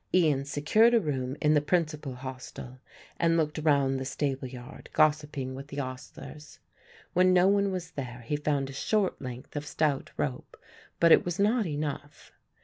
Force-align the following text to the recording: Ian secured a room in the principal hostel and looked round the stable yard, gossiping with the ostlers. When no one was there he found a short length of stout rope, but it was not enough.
Ian 0.11 0.45
secured 0.45 0.95
a 0.95 0.99
room 0.99 1.37
in 1.39 1.53
the 1.53 1.61
principal 1.61 2.15
hostel 2.15 2.79
and 3.19 3.37
looked 3.37 3.59
round 3.59 3.99
the 3.99 4.03
stable 4.05 4.47
yard, 4.47 4.89
gossiping 4.93 5.53
with 5.53 5.67
the 5.67 5.79
ostlers. 5.79 6.57
When 7.13 7.33
no 7.33 7.47
one 7.47 7.71
was 7.71 7.91
there 7.91 8.21
he 8.21 8.35
found 8.35 8.71
a 8.71 8.73
short 8.73 9.21
length 9.21 9.55
of 9.55 9.63
stout 9.67 10.09
rope, 10.17 10.57
but 10.99 11.11
it 11.11 11.23
was 11.23 11.37
not 11.37 11.67
enough. 11.67 12.31